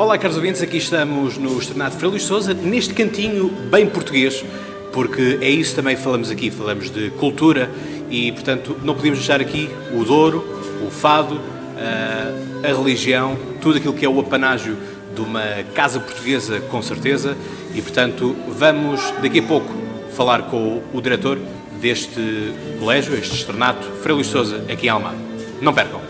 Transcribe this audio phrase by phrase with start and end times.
[0.00, 4.42] Olá, caros ouvintes, aqui estamos no Estrenado Frei Luís Souza, neste cantinho bem português,
[4.94, 7.70] porque é isso também que falamos aqui, falamos de cultura
[8.08, 10.42] e, portanto, não podíamos deixar aqui o Douro,
[10.86, 11.38] o Fado,
[11.76, 14.74] a, a religião, tudo aquilo que é o apanágio
[15.14, 15.42] de uma
[15.74, 17.36] casa portuguesa, com certeza,
[17.74, 19.68] e, portanto, vamos daqui a pouco
[20.16, 21.38] falar com o diretor
[21.78, 25.18] deste colégio, este externato, Frei Luís Souza, aqui em Almada.
[25.60, 26.09] Não percam!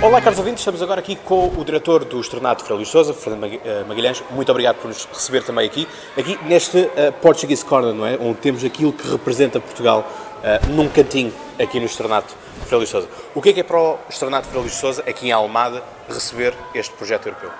[0.00, 3.60] Olá, caros ouvintes, estamos agora aqui com o diretor do Externato Frei Luís Souza, Fernando
[3.64, 4.22] eh, Magalhães.
[4.30, 8.16] Muito obrigado por nos receber também aqui, aqui neste uh, Portuguese Corner, não é?
[8.16, 12.32] Onde temos aquilo que representa Portugal uh, num cantinho aqui no Externato
[12.66, 13.08] Frei Luís Souza.
[13.34, 16.54] O que é que é para o Externato Frei Luís Souza, aqui em Almada, receber
[16.72, 17.50] este projeto europeu?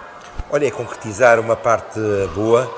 [0.49, 1.99] Olha, é concretizar uma parte
[2.37, 2.73] boa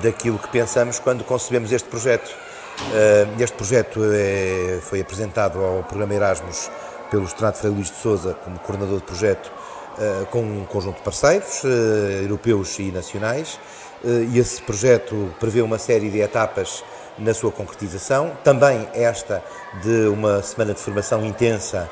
[0.00, 2.28] daquilo que pensamos quando concebemos este projeto.
[2.28, 6.70] Uh, este projeto é, foi apresentado ao programa Erasmus
[7.10, 9.50] pelo Estado Frei Luís de Souza como coordenador de projeto
[9.98, 13.58] eh, com um conjunto de parceiros eh, europeus e nacionais.
[14.04, 16.84] Eh, e esse projeto prevê uma série de etapas
[17.18, 19.42] na sua concretização, também esta
[19.82, 21.90] de uma semana de formação intensa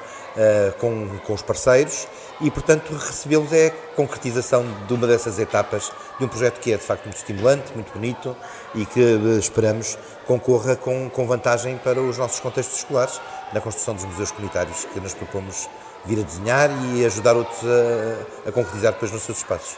[0.78, 2.06] com, com os parceiros
[2.40, 6.76] e, portanto, recebê-los é a concretização de uma dessas etapas de um projeto que é,
[6.76, 8.36] de facto, muito estimulante, muito bonito
[8.74, 9.00] e que
[9.38, 13.20] esperamos concorra com, com vantagem para os nossos contextos escolares
[13.52, 15.68] na construção dos museus comunitários que nos propomos
[16.04, 19.76] vir a desenhar e ajudar outros a, a concretizar depois nos seus espaços.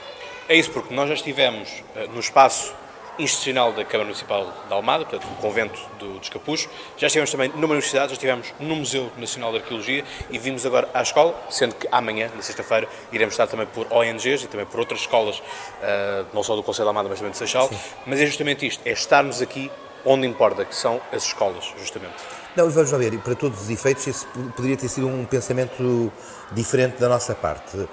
[0.49, 2.75] É isso, porque nós já estivemos uh, no espaço
[3.19, 6.69] institucional da Câmara Municipal de Almada, portanto, o convento do, dos Capuchos.
[6.97, 10.89] Já estivemos também numa universidade, já estivemos no Museu Nacional de Arqueologia e vimos agora
[10.95, 14.81] à escola, sendo que amanhã, na sexta-feira, iremos estar também por ONGs e também por
[14.81, 17.69] outras escolas, uh, não só do Conselho de Almada, mas também de Seixal.
[17.69, 17.79] Sim.
[18.07, 19.71] Mas é justamente isto, é estarmos aqui
[20.05, 22.40] onde importa, que são as escolas, justamente.
[22.57, 26.13] Não, vamos lá ver, para todos os efeitos, esse poderia ter sido um pensamento
[26.51, 27.77] diferente da nossa parte.
[27.77, 27.89] Uh,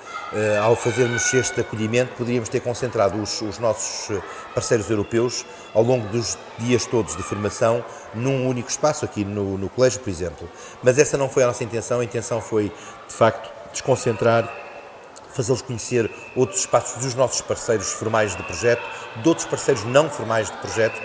[0.64, 4.20] ao fazermos este acolhimento, poderíamos ter concentrado os, os, nossos
[4.56, 5.46] parceiros europeus
[5.76, 7.86] ao longo dos dias todos de formação
[8.16, 10.50] num único espaço, aqui no, no colégio, por exemplo.
[10.82, 12.72] Mas essa não foi a nossa intenção, a intenção foi,
[13.08, 14.52] de facto, desconcentrar
[15.34, 18.82] fazê-los conhecer outros espaços dos nossos parceiros formais de projeto,
[19.22, 21.00] de outros parceiros não formais de projeto,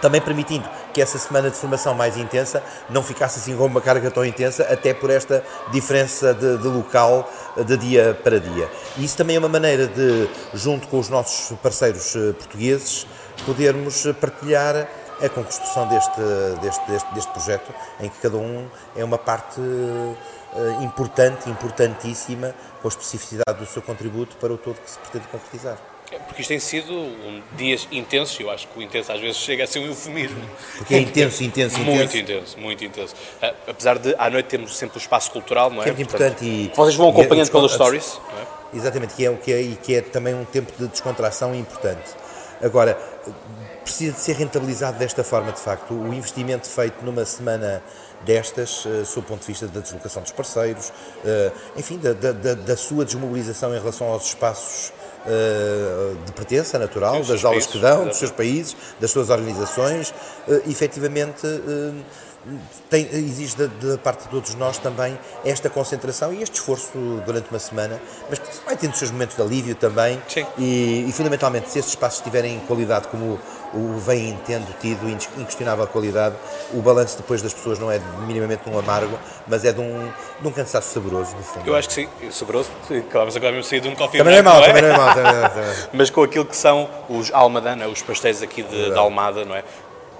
[0.00, 4.10] também permitindo que essa semana de formação mais intensa não ficasse assim com uma carga
[4.10, 7.28] tão intensa, até por esta diferença de, de local
[7.66, 8.70] de dia para dia.
[8.96, 13.06] E isso também é uma maneira de, junto com os nossos parceiros eh, portugueses,
[13.44, 14.88] podermos partilhar
[15.20, 16.20] a construção deste,
[16.60, 22.86] deste, deste, deste projeto, em que cada um é uma parte eh, importante, importantíssima, com
[22.86, 25.93] a especificidade do seu contributo para o todo que se pretende concretizar.
[26.12, 29.36] É, porque isto tem sido um, dias intensos, eu acho que o intenso às vezes
[29.36, 30.40] chega a ser um eufemismo.
[30.76, 31.96] Porque é intenso, intenso, intenso.
[31.96, 33.14] Muito intenso, muito intenso.
[33.42, 35.84] Uh, apesar de à noite termos sempre o espaço cultural, não é?
[35.84, 36.72] Que é muito importante e.
[36.74, 38.20] Vocês vão acompanhando pelas stories.
[38.40, 38.76] É?
[38.76, 42.10] Exatamente, que é, que é, e que é também um tempo de descontração importante.
[42.60, 42.98] Agora,
[43.82, 45.94] precisa de ser rentabilizado desta forma, de facto.
[45.94, 47.82] O investimento feito numa semana
[48.24, 52.54] destas, uh, sob o ponto de vista da deslocação dos parceiros, uh, enfim, da, da,
[52.54, 54.92] da, sua desmobilização em relação aos espaços
[55.26, 60.14] uh, de pertença natural, das aulas países, que dão, dos seus países, das suas organizações,
[60.66, 61.46] efetivamente
[62.90, 66.92] tem, exige da, da, parte de todos nós também esta concentração e este esforço
[67.24, 70.20] durante uma semana, mas que vai tendo os seus momentos de alívio também
[70.58, 73.38] e, e, fundamentalmente se esses espaços tiverem qualidade como
[73.72, 76.36] o vem tendo tido inquestionável qualidade,
[76.72, 79.18] o balanço depois das pessoas não é minimamente um amargo,
[79.48, 81.66] mas é de um, de um cansaço saboroso, no fundo.
[81.66, 82.70] Eu acho que sim, saboroso,
[83.08, 84.96] acabamos agora mesmo sair de um coffee também branco, não é mau, também não é
[84.96, 85.04] mau.
[85.14, 85.74] Também não é mau.
[85.92, 89.64] mas com aquilo que são os almadana, os pastéis aqui de, de Almada, não é?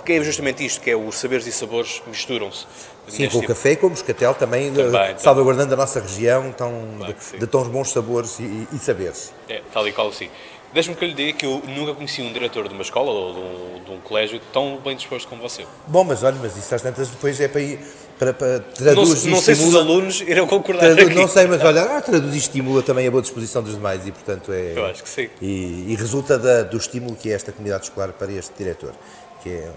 [0.05, 2.67] Que é justamente isto, que é os saberes e sabores misturam-se.
[3.09, 3.53] Sim, com o tipo.
[3.53, 7.47] café e com o moscatel também, também salvaguardando a nossa região tão, claro de, de
[7.47, 9.33] tão bons sabores e, e saberes.
[9.49, 10.31] É, tal e qual sim.
[10.75, 13.33] Deixe-me que eu lhe diga que eu nunca conheci um diretor de uma escola ou
[13.33, 15.65] de um, de um, colégio tão bem disposto como você.
[15.87, 17.79] Bom, mas olha, mas isso às tantas depois é para ir.
[18.19, 21.15] Para, para, traduz não, não sei se os alunos irão concordar traduz.
[21.15, 24.13] Não sei, mas olha, ah, traduz e estimula também a boa disposição dos demais e,
[24.13, 24.73] portanto, é...
[24.77, 25.29] Eu acho que sim.
[25.41, 28.95] E, e resulta da, do estímulo que é esta comunidade escolar para este diretor,
[29.45, 29.73] que é,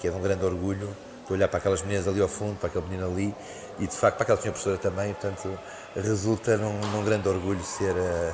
[0.00, 2.68] que é de um grande orgulho de olhar para aquelas meninas ali ao fundo, para
[2.68, 3.34] aquele menino ali
[3.78, 5.58] e, de facto, para aquela senhora professora também, portanto,
[5.94, 7.92] resulta num, num grande orgulho ser...
[7.94, 8.32] Uh,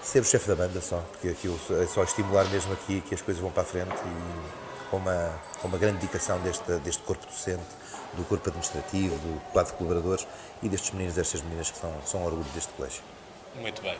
[0.00, 3.20] Ser o chefe da banda só, porque aquilo é só estimular mesmo aqui que as
[3.20, 7.26] coisas vão para a frente e com uma, com uma grande dedicação deste, deste corpo
[7.26, 7.66] docente,
[8.14, 10.26] do corpo administrativo, do quadro de colaboradores
[10.62, 13.02] e destes meninos destas meninas que são, são orgulho deste colégio.
[13.56, 13.98] Muito bem.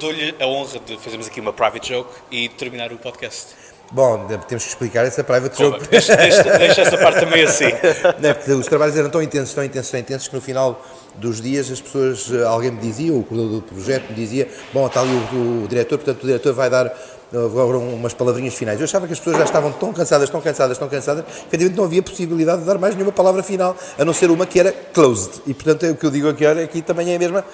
[0.00, 3.54] Dou-lhe a honra de fazermos aqui uma private joke e terminar o podcast.
[3.92, 5.86] Bom, temos que explicar essa private joke.
[5.88, 7.66] Deixa, deixa, deixa, essa parte também assim.
[8.20, 10.84] Não, porque os trabalhos eram tão intensos, tão intensos, tão intensos que no final
[11.14, 14.86] dos dias as pessoas, eh, alguém me dizia, o coordenador do projeto me dizia, bom,
[14.86, 16.92] está ali o, o diretor, portanto o diretor vai dar
[17.32, 18.78] agora umas palavrinhas finais.
[18.78, 21.76] Eu achava que as pessoas já estavam tão cansadas, tão cansadas, tão cansadas, que efetivamente
[21.76, 24.72] não havia possibilidade de dar mais nenhuma palavra final, a não ser uma que era
[24.72, 25.42] closed.
[25.46, 27.44] E portanto é o que eu digo aqui, aqui também é a mesma.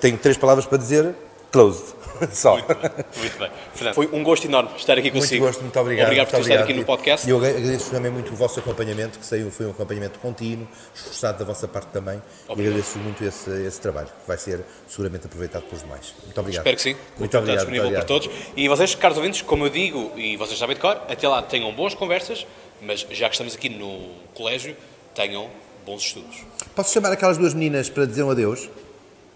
[0.00, 1.14] Tenho três palavras para dizer,
[1.50, 1.99] closed.
[2.32, 2.56] Só.
[2.56, 3.50] Muito bem, muito bem.
[3.74, 5.42] Fernando, foi um gosto enorme estar aqui consigo.
[5.42, 6.06] Muito gosto, muito obrigado.
[6.06, 7.26] Obrigado por ter estado aqui no podcast.
[7.26, 11.38] E eu agradeço também muito o vosso acompanhamento, que saiu, foi um acompanhamento contínuo, esforçado
[11.38, 12.22] da vossa parte também.
[12.48, 12.58] Obrigado.
[12.58, 16.14] E agradeço muito esse, esse trabalho, que vai ser seguramente aproveitado pelos demais.
[16.24, 16.60] Muito obrigado.
[16.62, 16.96] Espero que sim.
[17.18, 17.56] Muito obrigado.
[17.58, 18.20] disponível muito obrigado.
[18.20, 18.52] para todos.
[18.56, 21.72] E vocês, caros ouvintes, como eu digo, e vocês sabem de cor, até lá tenham
[21.72, 22.46] boas conversas,
[22.80, 24.76] mas já que estamos aqui no colégio,
[25.14, 25.48] tenham
[25.84, 26.44] bons estudos.
[26.74, 28.68] Posso chamar aquelas duas meninas para dizer um adeus?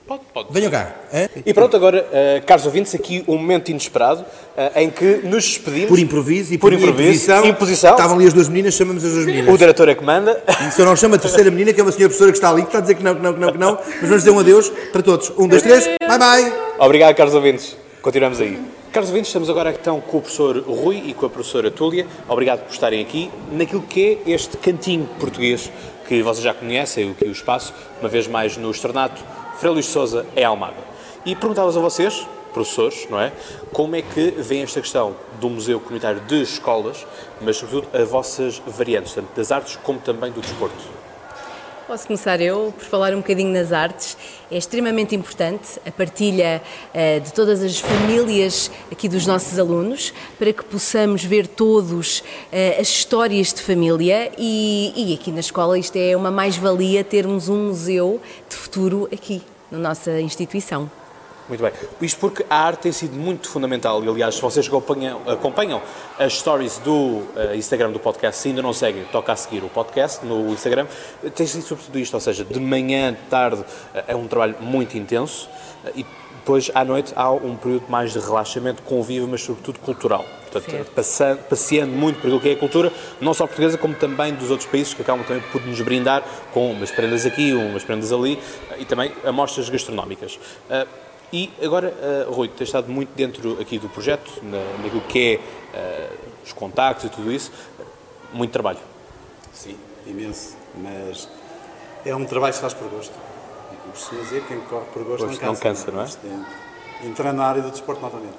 [0.06, 0.49] Pode, pode.
[0.51, 0.95] Venham cá.
[1.11, 1.29] Hein?
[1.47, 5.89] E pronto, agora, uh, caros ouvintes, aqui um momento inesperado uh, em que nos despedimos.
[5.89, 7.91] Por improviso e por, por improviso, imposição, imposição.
[7.93, 9.55] Estavam ali as duas meninas, chamamos as duas meninas.
[9.55, 10.43] O diretor é que manda.
[10.69, 12.51] E se eu não chamo a terceira menina, que é uma senhora professora que está
[12.51, 14.17] ali, que está a dizer que não, que não, que não, que não, mas vamos
[14.19, 15.33] dizer um adeus para todos.
[15.39, 16.53] Um, dois, três, bye bye.
[16.79, 17.75] Obrigado, caros ouvintes.
[18.03, 18.61] Continuamos aí.
[18.93, 22.06] Caros ouvintes, estamos agora então com o professor Rui e com a professora Túlia.
[22.29, 25.71] Obrigado por estarem aqui naquilo que é este cantinho português
[26.06, 29.25] que vocês já conhecem, o que é o espaço, uma vez mais no Externato
[29.59, 30.77] Frei Luís Souza é Almada.
[31.25, 33.33] E perguntava-vos a vocês, professores, não é?
[33.73, 37.06] Como é que vem esta questão do Museu Comunitário de Escolas,
[37.41, 41.04] mas sobretudo as vossas variantes, tanto das artes como também do desporto?
[41.86, 44.16] Posso começar eu por falar um bocadinho nas artes.
[44.50, 46.62] É extremamente importante a partilha
[46.94, 52.81] uh, de todas as famílias aqui dos nossos alunos para que possamos ver todos uh,
[52.81, 57.69] as histórias de família e, e aqui na escola isto é uma mais-valia termos um
[57.69, 60.90] museu de futuro aqui na nossa instituição.
[61.49, 61.73] Muito bem.
[62.00, 65.82] Isto porque a arte tem sido muito fundamental e, aliás, se vocês acompanham, acompanham
[66.19, 69.69] as stories do uh, Instagram do podcast, se ainda não seguem, toca a seguir o
[69.69, 70.87] podcast no Instagram,
[71.35, 74.96] tem sido sobretudo isto, ou seja, de manhã, de tarde, uh, é um trabalho muito
[74.96, 75.50] intenso
[75.85, 76.06] uh, e
[76.37, 80.25] depois à noite há um período mais de relaxamento, convívio, mas sobretudo cultural.
[80.50, 84.32] Portanto, passando, passeando muito por aquilo que é a cultura, não só portuguesa, como também
[84.32, 88.12] dos outros países que acabam também por nos brindar com umas prendas aqui, umas prendas
[88.12, 88.38] ali
[88.79, 90.38] e também amostras gastronómicas.
[91.34, 91.92] E agora,
[92.28, 95.40] uh, Rui, tens estado muito dentro aqui do projeto, na, naquilo que
[95.75, 97.50] é uh, os contactos e tudo isso.
[98.32, 98.78] Muito trabalho.
[99.52, 99.76] Sim,
[100.06, 100.56] imenso.
[100.76, 101.28] Mas
[102.06, 103.12] é um trabalho que se faz por gosto.
[103.72, 105.90] E como costumo dizer, quem corre por gosto, gosto não cansa.
[105.90, 106.44] Não cansa, não
[107.02, 107.04] é?
[107.08, 108.38] Entrando na área do desporto novamente.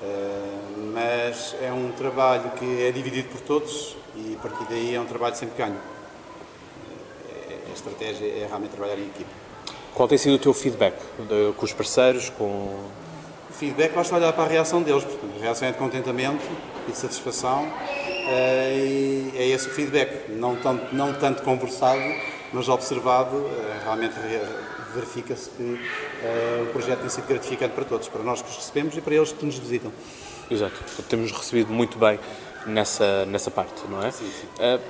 [0.00, 5.00] Uh, mas é um trabalho que é dividido por todos e a partir daí é
[5.00, 5.80] um trabalho sempre ganho.
[7.68, 9.42] a estratégia é realmente trabalhar em equipe.
[9.94, 12.30] Qual tem sido o teu feedback de, com os parceiros?
[12.30, 12.44] Com...
[12.44, 15.04] O feedback basta olhar para a reação deles.
[15.04, 16.44] Portanto, a reação é de contentamento
[16.88, 17.64] e de satisfação.
[17.64, 20.30] Uh, e é esse o feedback.
[20.30, 22.00] Não tanto, não tanto conversado,
[22.52, 23.36] mas observado.
[23.36, 23.50] Uh,
[23.84, 24.14] realmente
[24.94, 28.96] verifica-se que uh, o projeto tem sido gratificante para todos, para nós que os recebemos
[28.96, 29.92] e para eles que nos visitam.
[30.50, 30.74] Exato.
[31.08, 32.18] Temos recebido muito bem
[32.66, 34.10] nessa, nessa parte, não é?
[34.10, 34.80] Sim, sim.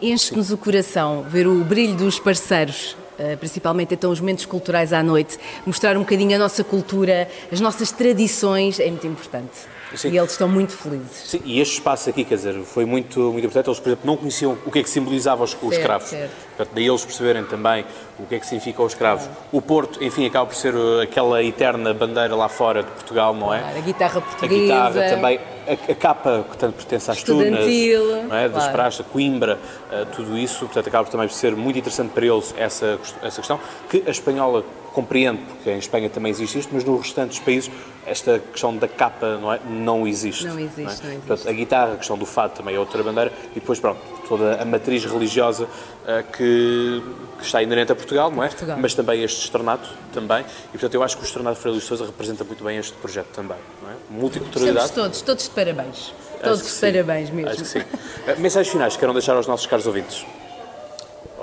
[0.00, 3.03] Enche-nos o coração ver o brilho dos parceiros eh,
[3.38, 7.90] principalmente então os momentos culturais à noite, mostrar um bocadinho a nossa cultura, as nossas
[7.92, 9.73] tradições, é muito importante.
[9.94, 10.10] Sim.
[10.10, 11.30] E eles estão muito felizes.
[11.30, 13.68] Sim, e este espaço aqui, quer dizer, foi muito, muito importante.
[13.68, 16.08] Eles, por exemplo, não conheciam o que é que simbolizava os, certo, os escravos.
[16.08, 16.32] Certo.
[16.56, 17.84] Portanto, daí eles perceberem também
[18.18, 19.28] o que é que significa os escravos.
[19.52, 23.52] O Porto, enfim, acaba por ser uh, aquela eterna bandeira lá fora de Portugal, não
[23.52, 23.60] é?
[23.60, 24.74] Claro, a guitarra portuguesa.
[24.74, 25.40] A guitarra também.
[25.66, 28.48] A, a capa, que tanto pertence às tunas, não é?
[28.48, 29.58] das praças, Coimbra,
[29.90, 30.66] uh, tudo isso.
[30.66, 34.64] Portanto, acaba também por ser muito interessante para eles essa, essa questão, que a espanhola
[34.94, 37.70] compreende, porque em Espanha também existe isto, mas no restante dos países
[38.06, 39.60] esta questão da capa não, é?
[39.68, 40.46] não existe.
[40.46, 40.94] Não existe, não, é?
[40.94, 41.26] não existe.
[41.26, 44.60] Portanto, a guitarra, a questão do fado também é outra bandeira, e depois, pronto, toda
[44.62, 47.02] a matriz religiosa uh, que,
[47.38, 48.48] que, está inerente a Portugal, não é?
[48.48, 48.78] Portugal.
[48.80, 52.06] Mas também este externato também, e portanto eu acho que o externato Freire Luís Sousa
[52.06, 53.94] representa muito bem este projeto também, não é?
[54.10, 54.86] Multiculturalidade.
[54.86, 56.14] Estamos todos, todos de parabéns.
[56.42, 57.50] Todos de parabéns mesmo.
[57.50, 57.80] Acho que sim.
[57.80, 60.24] Uh, mensagens finais que queiram deixar aos nossos caros ouvintes?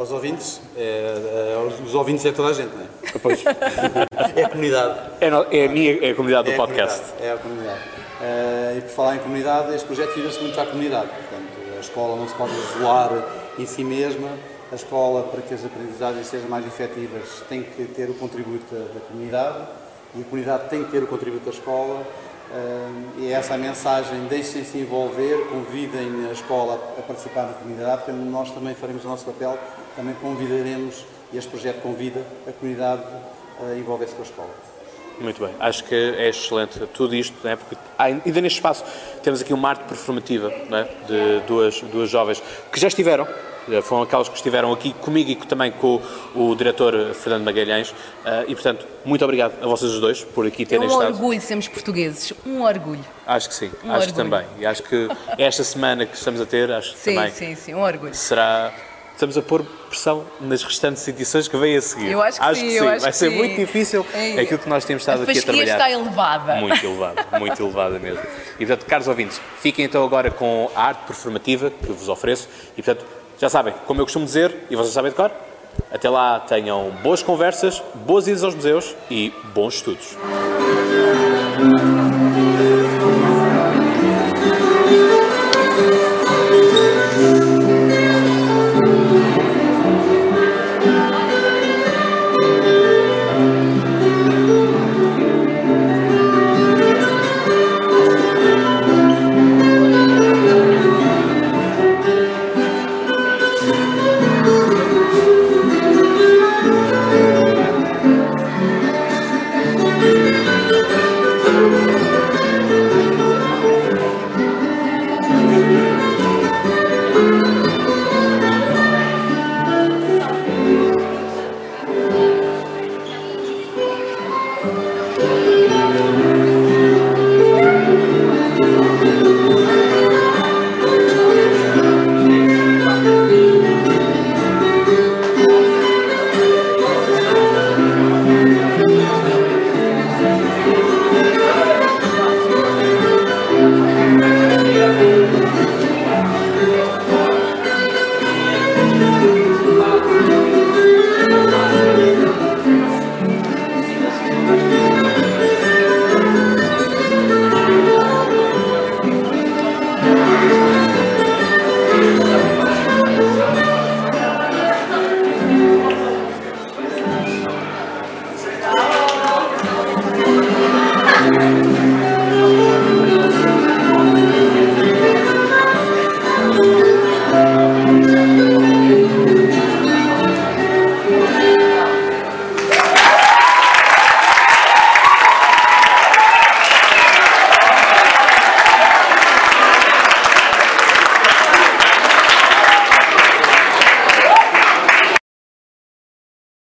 [0.01, 3.19] Aos ouvintes, é, é, os ouvintes é toda a gente, não é?
[3.21, 3.43] Pois.
[4.35, 4.99] é a comunidade.
[5.21, 6.99] É, no, é, a minha é a comunidade do é podcast.
[6.99, 7.79] Comunidade, é a comunidade.
[8.21, 11.07] Uh, e por falar em comunidade, este projeto vira-se muito à comunidade.
[11.07, 13.11] Portanto, a escola não se pode isolar
[13.57, 14.29] em si mesma.
[14.71, 18.79] A escola, para que as aprendizagens sejam mais efetivas, tem que ter o contributo da,
[18.79, 19.67] da comunidade
[20.15, 22.01] e a comunidade tem que ter o contributo da escola.
[22.51, 28.03] Uh, e é essa a mensagem, deixem-se envolver, convidem a escola a participar na comunidade,
[28.03, 29.57] porque nós também faremos o nosso papel,
[29.95, 33.03] também convidaremos, e este projeto convida a comunidade
[33.61, 34.71] a envolver-se com a escola.
[35.19, 37.55] Muito bem, acho que é excelente tudo isto, né?
[37.55, 38.83] porque ainda neste espaço
[39.21, 40.87] temos aqui uma arte performativa né?
[41.07, 43.27] de duas, duas jovens que já estiveram,
[43.69, 46.01] eh, foram aquelas que estiveram aqui comigo e também com
[46.33, 47.93] o diretor Fernando Magalhães
[48.25, 51.03] eh, e, portanto, muito obrigado a vocês os dois por aqui terem estado.
[51.03, 53.05] É um orgulho sermos portugueses, um orgulho.
[53.27, 54.07] Acho que sim, um acho orgulho.
[54.07, 54.45] que também.
[54.57, 55.07] E acho que
[55.37, 58.15] esta semana que estamos a ter, acho que sim, também sim, sim, um orgulho.
[58.15, 58.73] será
[59.21, 62.09] estamos a pôr pressão nas restantes edições que vêm a seguir.
[62.11, 63.35] Eu acho que sim, eu acho vai que ser sim.
[63.37, 64.39] muito difícil É.
[64.41, 65.73] aquilo que nós temos estado A aqui a trabalhar.
[65.73, 66.55] está elevada.
[66.55, 68.19] Muito elevada, muito elevada mesmo.
[68.59, 72.81] E portanto, caros ouvintes, fiquem então agora com a arte performativa que vos ofereço e
[72.81, 73.05] portanto,
[73.39, 75.29] já sabem, como eu costumo dizer, e vocês sabem de cor,
[75.91, 80.17] até lá tenham boas conversas, boas idas aos museus e bons estudos.